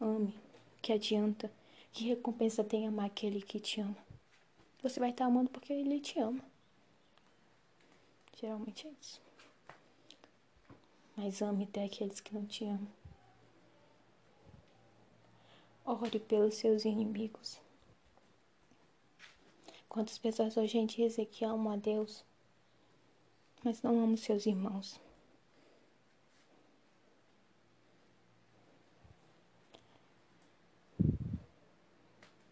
[0.00, 0.32] ame,
[0.80, 1.50] que adianta,
[1.92, 3.96] que recompensa tem amar aquele que te ama.
[4.84, 6.44] Você vai estar tá amando porque ele te ama.
[8.38, 9.18] Geralmente é isso.
[11.16, 12.86] Mas ame até aqueles que não te amam.
[15.86, 17.58] Ore pelos seus inimigos.
[19.88, 22.22] Quantas pessoas hoje em dia dizem que amam a Deus,
[23.64, 25.00] mas não amam seus irmãos.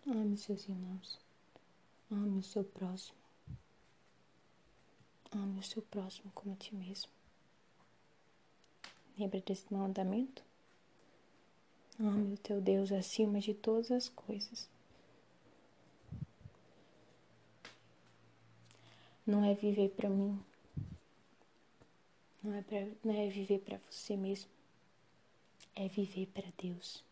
[0.07, 1.22] Ame seus irmãos.
[2.13, 3.17] Ame o seu próximo.
[5.31, 7.11] Ame o seu próximo como a ti mesmo.
[9.19, 10.45] Lembra desse mandamento?
[11.99, 14.69] Ame o teu Deus acima de todas as coisas.
[19.27, 20.39] Não é viver para mim.
[22.43, 24.51] Não é, pra, não é viver para você mesmo.
[25.75, 27.03] É viver para Deus.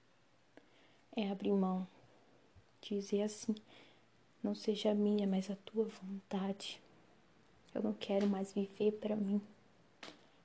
[1.17, 1.89] É abrir mão.
[2.83, 3.55] Dizer assim:
[4.43, 6.81] não seja a minha, mas a tua vontade.
[7.75, 9.41] Eu não quero mais viver para mim.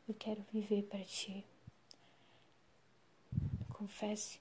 [0.07, 1.43] Eu quero viver para ti.
[3.73, 4.39] Confesse.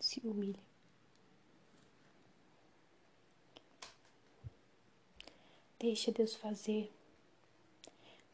[0.00, 0.58] Se humilhe.
[5.78, 6.92] Deixa Deus fazer.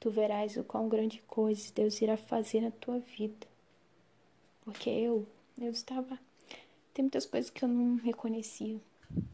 [0.01, 3.47] Tu verás o quão grande coisa Deus irá fazer na tua vida.
[4.65, 5.27] Porque eu,
[5.59, 6.19] eu estava.
[6.93, 8.81] Tem muitas coisas que eu não reconhecia.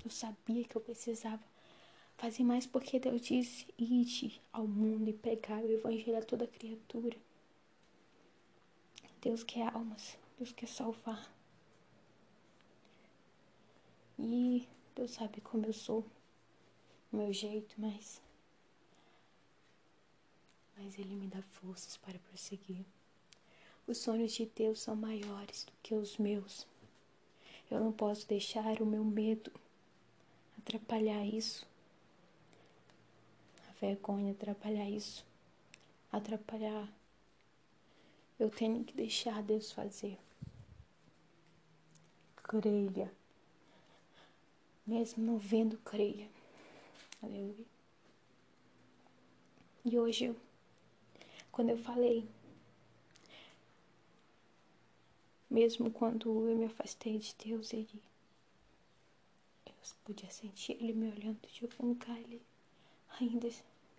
[0.05, 1.43] Eu sabia que eu precisava
[2.17, 7.17] fazer mais porque Deus disse: ide ao mundo e pregar o evangelho a toda criatura.
[9.21, 11.33] Deus quer almas, Deus quer salvar.
[14.19, 16.05] E Deus sabe como eu sou
[17.13, 18.21] o meu jeito, mas.
[20.77, 22.85] Mas Ele me dá forças para prosseguir.
[23.87, 26.67] Os sonhos de Deus são maiores do que os meus.
[27.71, 29.53] Eu não posso deixar o meu medo
[30.69, 31.67] atrapalhar isso.
[33.71, 35.25] A vergonha atrapalhar isso.
[36.13, 36.93] Atrapalhar.
[38.39, 40.19] Eu tenho que deixar Deus fazer.
[42.37, 43.11] Creia.
[44.87, 46.29] Mesmo não vendo, creia.
[47.23, 47.67] Aleluia.
[49.85, 50.37] E hoje, eu,
[51.51, 52.29] quando eu falei,
[55.51, 58.03] mesmo quando eu me afastei de Deus, Ele,
[60.05, 62.43] podia sentir Ele me olhando de algum lugar, Ele
[63.21, 63.49] ainda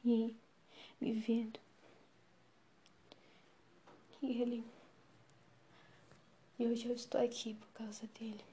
[0.04, 0.36] me,
[1.00, 1.60] me vendo.
[4.22, 4.64] E Ele,
[6.58, 8.44] e hoje eu estou aqui por causa dele.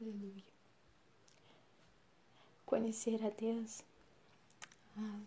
[0.00, 0.52] Aleluia
[2.72, 3.84] conhecer a Deus.
[4.96, 5.20] Ah,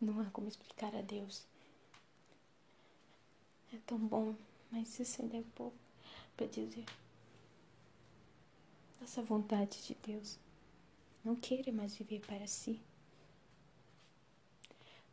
[0.00, 1.44] não há como explicar a Deus.
[3.74, 4.36] É tão bom,
[4.70, 5.76] mas isso ainda é pouco
[6.36, 6.84] para dizer.
[9.02, 10.38] Essa vontade de Deus.
[11.24, 12.80] Não queira mais viver para si.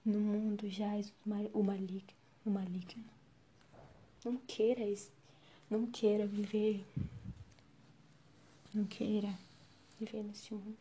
[0.03, 1.13] No mundo jaz
[1.53, 2.13] o maligno,
[2.45, 3.03] o maligno.
[4.23, 4.83] Não queira,
[5.69, 6.85] não queira viver.
[8.73, 9.37] Não queira
[9.99, 10.77] viver nesse mundo.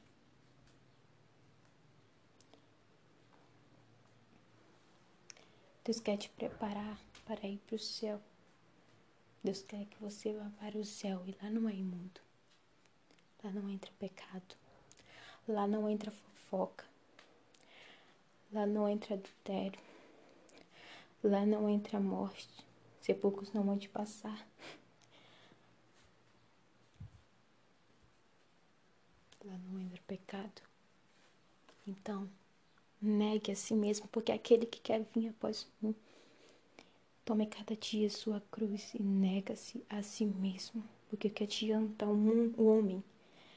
[5.84, 8.20] Deus quer te preparar para ir para o céu.
[9.42, 12.25] Deus quer que você vá para o céu e lá não é imundo.
[13.46, 14.56] Lá não entra pecado.
[15.46, 16.84] Lá não entra fofoca.
[18.52, 19.78] Lá não entra adultério.
[21.22, 22.66] Lá não entra morte.
[23.00, 24.44] Sepulcros não vão te passar.
[29.44, 30.60] lá não entra pecado.
[31.86, 32.28] Então,
[33.00, 35.94] negue a si mesmo, porque aquele que quer vir após mim,
[37.24, 42.52] tome cada dia sua cruz e nega-se a si mesmo, porque o que adianta um,
[42.56, 43.04] o homem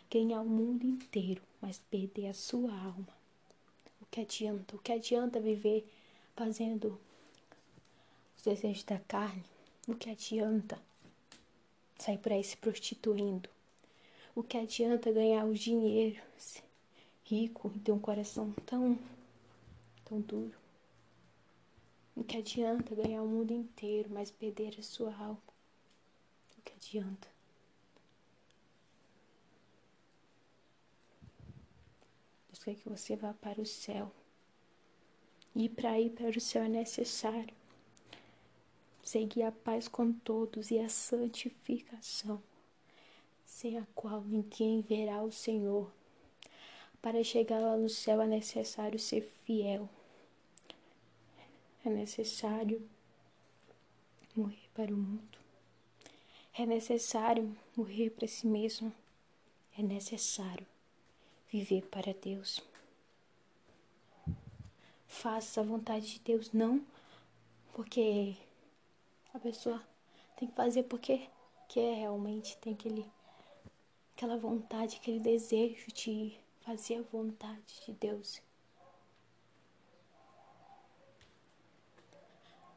[0.09, 3.19] ganhar o mundo inteiro, mas perder a sua alma?
[4.01, 4.75] O que adianta?
[4.75, 5.87] O que adianta viver
[6.35, 6.99] fazendo
[8.35, 9.43] os desejos da carne?
[9.87, 10.81] O que adianta
[11.97, 13.49] sair por aí se prostituindo?
[14.35, 16.21] O que adianta ganhar o dinheiro,
[17.23, 18.97] rico e ter um coração tão,
[20.05, 20.57] tão duro?
[22.15, 25.41] O que adianta ganhar o mundo inteiro, mas perder a sua alma?
[26.57, 27.38] O que adianta?
[32.63, 34.11] Quer que você vá para o céu.
[35.55, 37.55] E para ir para o céu é necessário
[39.03, 42.41] seguir a paz com todos e a santificação
[43.49, 45.91] sem a qual ninguém verá o Senhor.
[47.01, 49.89] Para chegar lá no céu é necessário ser fiel.
[51.83, 52.87] É necessário
[54.35, 55.37] morrer para o mundo.
[56.53, 58.93] É necessário morrer para si mesmo.
[59.77, 60.65] É necessário
[61.51, 62.61] viver para Deus.
[65.07, 66.85] Faça a vontade de Deus, não
[67.73, 68.35] porque
[69.33, 69.81] a pessoa
[70.35, 71.27] tem que fazer porque
[71.67, 73.05] quer realmente, tem que ele
[74.15, 78.41] aquela vontade, aquele desejo de fazer a vontade de Deus.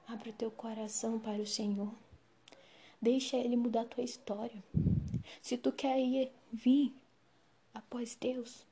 [0.06, 1.92] Abra o teu coração para o Senhor.
[3.00, 4.62] Deixa Ele mudar a tua história.
[5.42, 6.94] Se tu quer ir, vir
[7.74, 8.66] após Deus,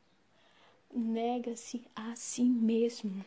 [0.92, 3.24] nega-se a si mesmo.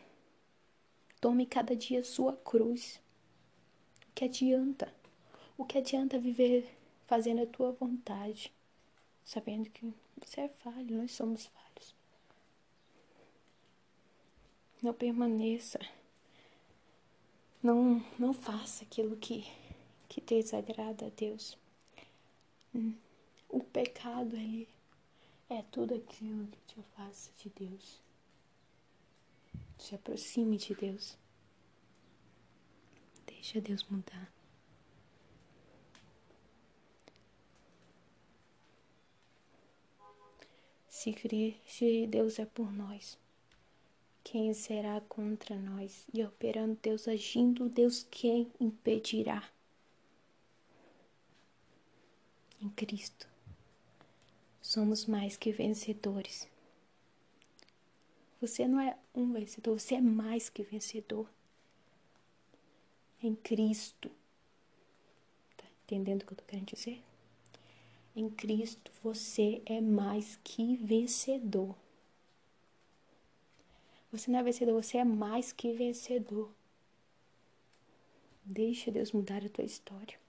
[1.20, 3.00] Tome cada dia sua cruz.
[4.08, 4.92] O que adianta?
[5.56, 6.68] O que adianta viver
[7.06, 8.52] fazendo a tua vontade,
[9.24, 11.94] sabendo que você é falho, nós somos falhos.
[14.82, 15.80] Não permaneça.
[17.62, 19.46] Não, não faça aquilo que,
[20.08, 21.56] que desagrada a Deus.
[22.74, 22.94] Hum.
[23.48, 24.68] O pecado, ele
[25.54, 28.02] é tudo aquilo que te afasta de Deus.
[29.78, 31.16] Se aproxime de Deus.
[33.26, 34.32] Deixa Deus mudar.
[40.88, 41.14] Se,
[41.66, 43.18] se Deus é por nós,
[44.22, 46.06] quem será contra nós?
[46.14, 49.46] E operando Deus, agindo Deus, quem impedirá?
[52.58, 53.28] Em Cristo,
[54.64, 56.48] somos mais que vencedores.
[58.40, 61.28] Você não é um vencedor, você é mais que vencedor.
[63.22, 64.10] Em Cristo.
[65.56, 67.00] Tá entendendo o que eu tô querendo dizer?
[68.16, 71.74] Em Cristo você é mais que vencedor.
[74.10, 76.50] Você não é vencedor, você é mais que vencedor.
[78.44, 80.23] Deixa Deus mudar a tua história.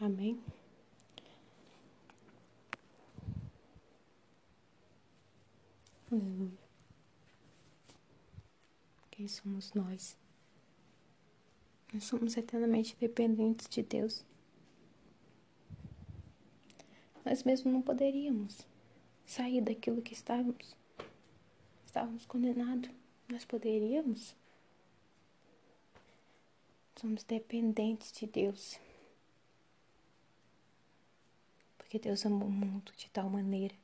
[0.00, 0.40] Amém?
[6.10, 6.58] Aleluia.
[9.10, 10.16] Quem somos nós?
[11.92, 14.24] Nós somos eternamente dependentes de Deus.
[17.24, 18.66] Nós mesmos não poderíamos
[19.26, 20.76] sair daquilo que estávamos.
[21.84, 22.90] Estávamos condenados.
[23.28, 24.34] Nós poderíamos.
[26.96, 28.78] Somos dependentes de Deus.
[31.88, 33.74] Porque Deus amou o mundo de tal maneira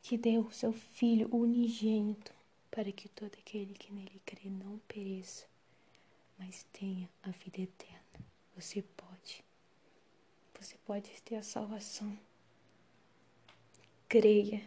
[0.00, 2.32] que deu seu Filho unigênito
[2.70, 5.46] para que todo aquele que nele crê não pereça,
[6.38, 8.20] mas tenha a vida eterna.
[8.54, 9.42] Você pode.
[10.60, 12.16] Você pode ter a salvação
[14.08, 14.62] creia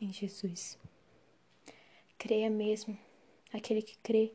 [0.00, 0.78] em Jesus.
[2.16, 2.96] Creia mesmo.
[3.52, 4.32] Aquele que crê,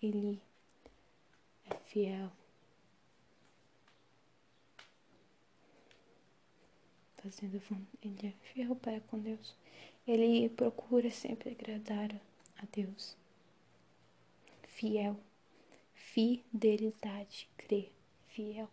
[0.00, 0.40] ele
[1.68, 2.30] é fiel.
[7.24, 7.58] Fazendo,
[8.02, 9.56] ele é fiel para com Deus.
[10.06, 12.14] Ele procura sempre agradar
[12.58, 13.16] a Deus.
[14.64, 15.16] Fiel.
[15.94, 17.48] Fidelidade.
[17.56, 17.90] Crer.
[18.26, 18.68] Fiel.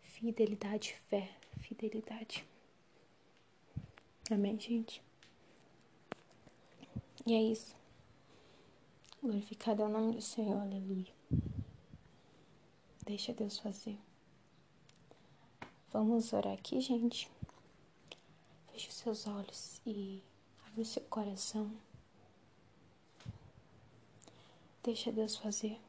[0.00, 1.30] Fidelidade, fé.
[1.60, 2.44] Fidelidade.
[4.28, 5.00] Amém, gente?
[7.24, 7.76] E é isso.
[9.22, 11.12] Glorificado é o nome do Senhor, aleluia.
[13.06, 13.96] Deixa Deus fazer.
[15.92, 17.30] Vamos orar aqui, gente.
[18.78, 20.22] Feche seus olhos e
[20.68, 21.68] abre seu coração.
[24.84, 25.80] Deixa Deus fazer.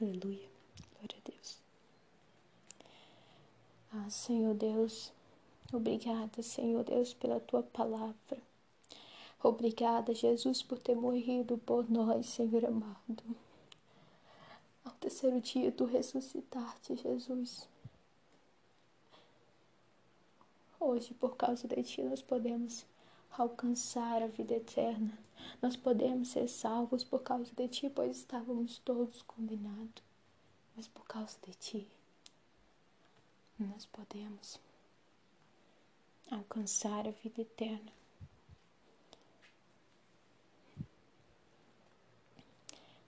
[0.00, 0.48] Aleluia.
[0.94, 1.58] Glória a Deus.
[3.92, 5.12] Ah, Senhor Deus.
[5.70, 8.38] Obrigada, Senhor Deus, pela tua palavra.
[9.42, 13.22] Obrigada, Jesus, por ter morrido por nós, Senhor amado.
[14.82, 17.68] Ao terceiro dia tu ressuscitaste, Jesus.
[20.86, 22.84] Hoje, por causa de ti, nós podemos
[23.30, 25.18] alcançar a vida eterna.
[25.62, 30.02] Nós podemos ser salvos por causa de ti, pois estávamos todos condenados.
[30.76, 31.88] Mas por causa de ti,
[33.58, 34.60] nós podemos
[36.30, 37.92] alcançar a vida eterna.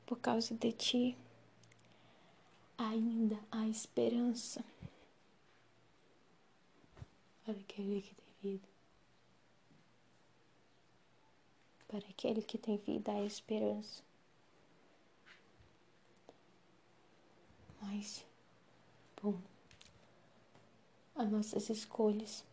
[0.06, 1.14] Por causa de ti,
[2.78, 4.64] ainda há esperança
[7.46, 8.68] para aquele que tem vida.
[11.86, 14.02] Para aquele que tem vida, há esperança.
[17.80, 18.26] Mas,
[19.22, 19.40] bom,
[21.14, 22.44] as nossas escolhas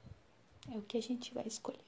[0.72, 1.80] é o que a gente vai escolher.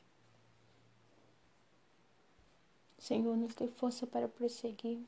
[2.97, 4.99] Senhor, nos dê força para prosseguir.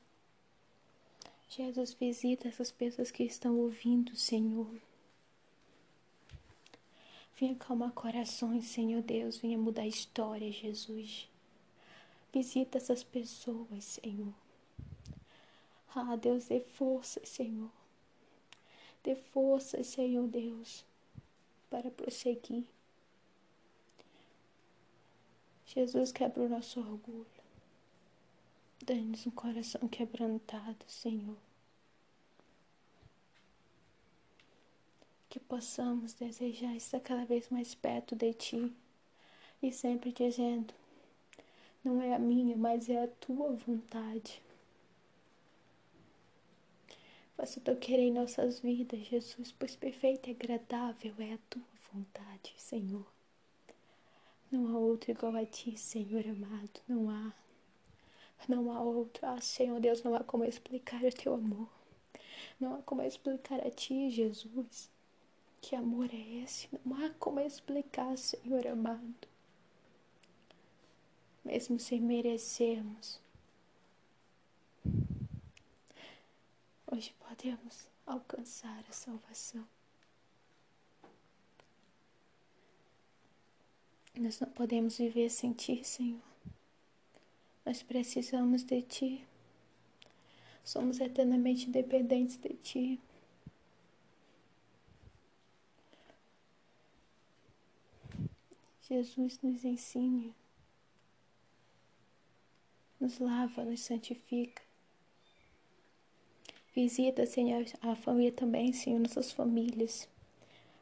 [1.50, 4.70] Jesus, visita essas pessoas que estão ouvindo, Senhor.
[7.40, 9.38] Venha acalmar corações, Senhor Deus.
[9.38, 11.30] Venha mudar a história, Jesus.
[12.34, 14.34] Visita essas pessoas, Senhor.
[15.94, 17.72] Ah, Deus, dê força, Senhor.
[19.04, 20.84] Dê força, Senhor Deus,
[21.70, 22.66] para prosseguir.
[25.66, 27.26] Jesus quebra o nosso orgulho.
[28.84, 31.47] Dá-nos um coração quebrantado, Senhor.
[35.38, 38.74] Que possamos desejar estar cada vez mais perto de Ti
[39.62, 40.74] e sempre dizendo:
[41.84, 44.42] não é a minha, mas é a Tua vontade.
[47.36, 51.62] Faça o teu querer em nossas vidas, Jesus, pois perfeita e agradável é a Tua
[51.94, 53.06] vontade, Senhor.
[54.52, 57.32] Não há outro igual a Ti, Senhor amado, não há.
[58.48, 59.24] Não há outro.
[59.24, 61.70] Ah, Senhor Deus, não há como explicar o Teu amor.
[62.60, 64.97] Não há como explicar a Ti, Jesus.
[65.62, 66.70] Que amor é esse?
[66.86, 69.28] Não há como explicar, Senhor amado.
[71.44, 73.22] Mesmo sem merecermos,
[76.92, 79.68] hoje podemos alcançar a salvação.
[84.16, 86.20] Nós não podemos viver sem Ti, Senhor.
[87.66, 89.28] Nós precisamos de Ti.
[90.64, 93.00] Somos eternamente dependentes de Ti.
[98.88, 100.34] Jesus nos ensine,
[102.98, 104.62] nos lava, nos santifica.
[106.74, 110.08] Visita, Senhor, a família também, Senhor, nossas famílias,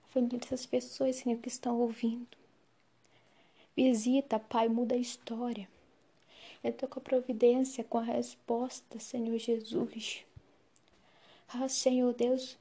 [0.03, 2.37] a família dessas pessoas, Senhor, que estão ouvindo.
[3.75, 5.67] Visita, Pai, muda a história.
[6.63, 10.23] Entra com a providência, com a resposta, Senhor Jesus.
[11.47, 12.55] Ah, Senhor Deus,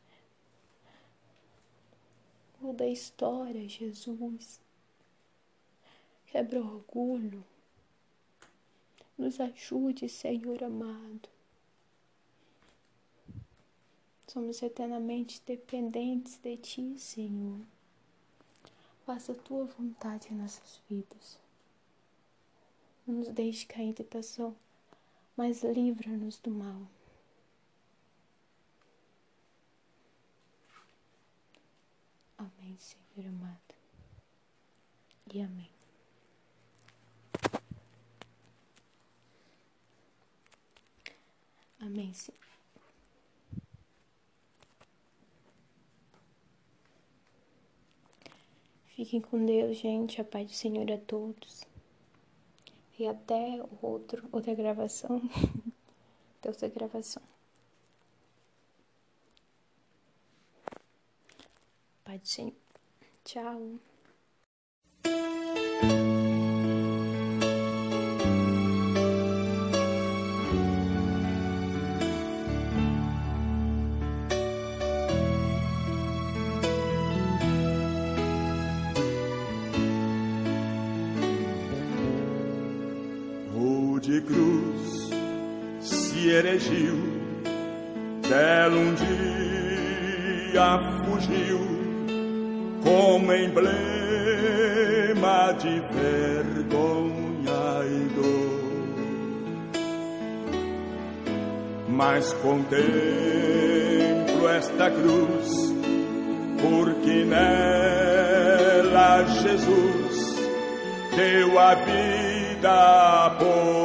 [2.63, 4.64] muda a história, Jesus
[6.35, 7.45] quebra orgulho.
[9.17, 11.29] Nos ajude, Senhor amado.
[14.27, 17.61] Somos eternamente dependentes de Ti, Senhor.
[19.07, 21.39] Faça a Tua vontade em nossas vidas.
[23.07, 24.57] Não nos deixe cair em tentação,
[25.37, 26.83] mas livra-nos do mal.
[32.37, 33.75] Amém, Senhor amado.
[35.33, 35.74] E amém.
[41.85, 42.41] Amém, Senhor.
[48.87, 50.19] Fiquem com Deus, gente.
[50.19, 51.67] A paz do Senhor a todos.
[52.99, 55.21] E até outro, outra gravação.
[56.41, 57.23] até outra gravação.
[62.03, 62.55] Pai do Senhor.
[63.25, 63.79] Tchau.
[86.35, 86.99] Se erigiu,
[88.29, 91.61] dela um dia fugiu,
[92.83, 93.73] como emblema
[95.61, 98.65] de vergonha e dor.
[101.89, 102.83] Mas contemplo
[104.49, 105.73] esta cruz,
[106.61, 110.35] porque nela Jesus
[111.15, 113.84] deu a vida por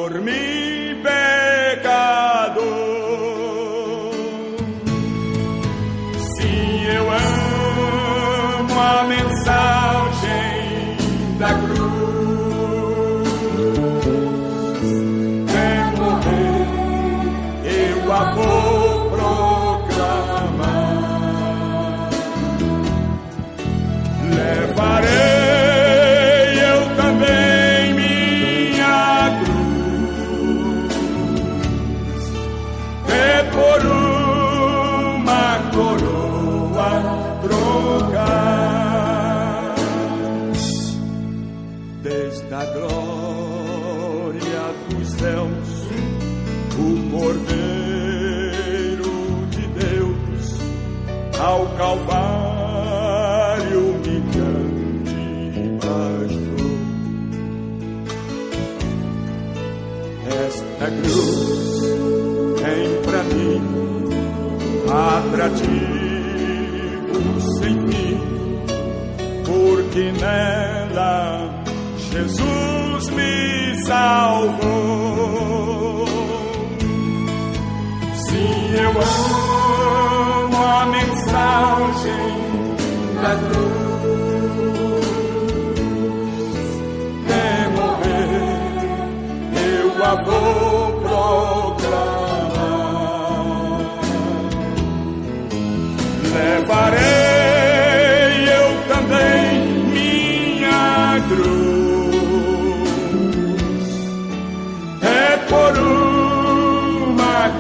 [18.20, 18.49] eu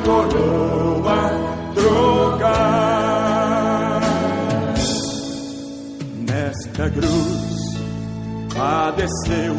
[0.09, 1.21] coroa
[1.75, 2.81] trocar.
[6.27, 7.77] Nesta cruz
[8.55, 9.55] padeceu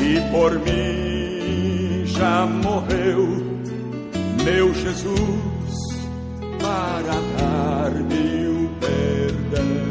[0.00, 3.26] e por mim já morreu
[4.44, 5.74] meu Jesus
[6.60, 9.84] para dar-me o perdão.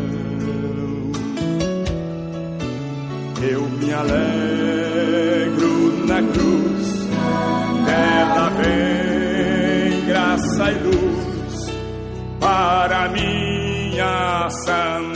[3.41, 5.73] Eu me alegro
[6.05, 7.07] na cruz
[7.85, 9.02] dela vem.
[14.53, 15.12] passando.